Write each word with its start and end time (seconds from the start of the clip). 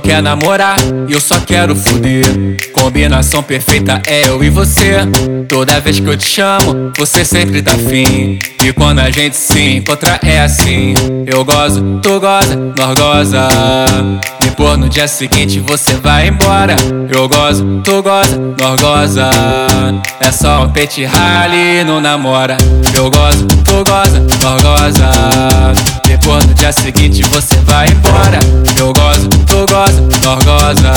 quer 0.00 0.22
namorar 0.22 0.76
eu 1.08 1.20
só 1.20 1.40
quero 1.40 1.74
fuder. 1.74 2.24
Combinação 2.72 3.42
perfeita 3.42 4.00
é 4.06 4.28
eu 4.28 4.42
e 4.44 4.50
você. 4.50 4.98
Toda 5.48 5.80
vez 5.80 5.98
que 5.98 6.06
eu 6.06 6.16
te 6.16 6.26
chamo, 6.28 6.92
você 6.96 7.24
sempre 7.24 7.62
tá 7.62 7.72
fim. 7.72 8.38
E 8.64 8.72
quando 8.72 9.00
a 9.00 9.10
gente 9.10 9.36
se 9.36 9.76
encontra 9.76 10.20
é 10.22 10.40
assim. 10.40 10.94
Eu 11.26 11.44
gozo, 11.44 11.98
tu 12.02 12.20
goza, 12.20 12.56
nós 12.76 12.98
goza. 12.98 13.48
Depois 14.40 14.78
no 14.78 14.88
dia 14.88 15.08
seguinte 15.08 15.60
você 15.60 15.94
vai 15.94 16.28
embora. 16.28 16.76
Eu 17.10 17.28
gozo, 17.28 17.80
tu 17.82 18.02
goza, 18.02 18.38
nós 18.60 18.80
goza. 18.80 19.30
É 20.20 20.30
só 20.30 20.64
um 20.64 20.70
pet 20.70 21.04
rally, 21.04 21.84
não 21.84 22.00
namora. 22.00 22.56
Eu 22.94 23.10
gozo, 23.10 23.46
tu 23.64 23.82
goza, 23.84 24.20
nós 24.42 24.62
goza. 24.62 25.10
Depois 26.06 26.44
no 26.46 26.54
dia 26.54 26.72
seguinte 26.72 27.22
você 27.22 27.56
vai 27.64 27.88
embora. 27.88 28.38
Nós 30.28 30.44
goza. 30.44 30.92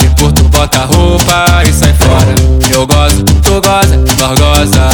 Depois 0.00 0.32
tu 0.32 0.42
bota 0.48 0.78
a 0.80 0.84
roupa 0.86 1.44
e 1.64 1.72
sai 1.72 1.94
fora. 1.94 2.34
Eu 2.74 2.84
gozo, 2.88 3.22
tu 3.40 3.60
goza, 3.60 3.96
goza. 4.36 4.88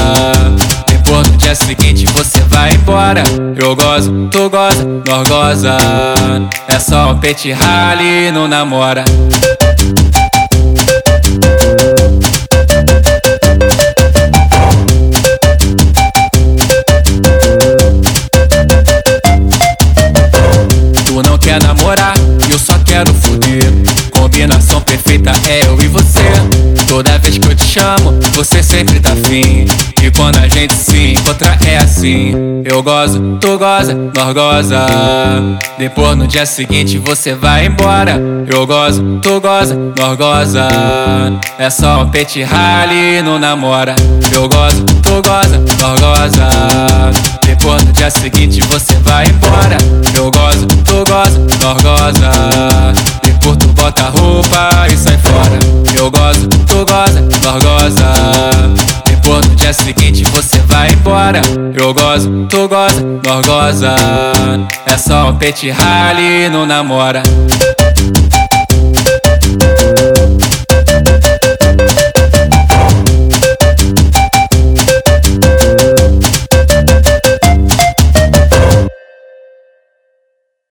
Depois 0.86 1.26
no 1.26 1.36
dia 1.38 1.54
seguinte 1.54 2.04
você 2.12 2.40
vai 2.42 2.74
embora. 2.74 3.22
Eu 3.56 3.74
gozo, 3.74 4.28
tu 4.30 4.50
goza, 4.50 4.84
goza. 5.26 5.78
É 6.68 6.78
só 6.78 7.12
um 7.12 7.18
pet 7.18 7.50
rally, 7.52 8.30
não 8.30 8.46
namora. 8.46 9.02
Tu 21.06 21.22
não 21.22 21.38
quer 21.38 21.62
namorar, 21.62 22.12
eu 22.50 22.58
só 22.58 22.74
quero 22.84 23.14
perfeita 24.88 25.32
é 25.50 25.66
eu 25.66 25.78
e 25.82 25.88
você. 25.88 26.32
Toda 26.86 27.18
vez 27.18 27.36
que 27.36 27.46
eu 27.46 27.54
te 27.54 27.64
chamo, 27.64 28.18
você 28.32 28.62
sempre 28.62 28.98
tá 28.98 29.14
fim. 29.14 29.66
E 30.02 30.10
quando 30.12 30.38
a 30.38 30.48
gente 30.48 30.72
se 30.74 31.12
encontra 31.12 31.58
é 31.66 31.76
assim. 31.76 32.32
Eu 32.64 32.82
gozo, 32.82 33.36
tu 33.38 33.58
goza, 33.58 33.94
nós 34.16 34.32
goza. 34.32 34.86
Depois 35.76 36.16
no 36.16 36.26
dia 36.26 36.46
seguinte 36.46 36.96
você 36.96 37.34
vai 37.34 37.66
embora. 37.66 38.18
Eu 38.50 38.66
gozo, 38.66 39.18
tu 39.20 39.38
goza, 39.40 39.76
nós 39.98 40.16
goza. 40.16 40.68
É 41.58 41.68
só 41.68 42.02
um 42.02 42.08
pet 42.08 42.42
rally, 42.42 43.20
não 43.22 43.38
namora. 43.38 43.94
Eu 44.32 44.48
gozo, 44.48 44.84
tu 45.02 45.22
goza, 45.22 45.62
nós 45.80 46.00
goza. 46.00 46.48
Depois 47.44 47.84
no 47.84 47.92
dia 47.92 48.10
seguinte 48.10 48.60
você 48.62 48.94
vai 49.04 49.26
embora. 49.26 49.76
Eu 50.16 50.30
bota 54.28 54.58
a 54.58 54.68
roupa 54.68 54.86
e 54.92 54.96
sai 54.96 55.18
fora. 55.18 55.58
Eu 55.96 56.10
gozo, 56.10 56.48
tu 56.66 56.84
goza, 56.84 57.20
nós 57.42 57.64
goza. 57.64 58.12
Depois 59.04 59.46
no 59.48 59.56
dia 59.56 59.72
seguinte 59.72 60.22
você 60.30 60.58
vai 60.66 60.90
embora. 60.90 61.40
Eu 61.74 61.94
gozo, 61.94 62.46
tu 62.48 62.68
goza, 62.68 63.00
nós 63.24 63.46
goza. 63.46 63.94
É 64.86 64.96
só 64.96 65.30
um 65.30 65.36
pet 65.36 65.70
rally, 65.70 66.48
não 66.50 66.66
namora. 66.66 67.22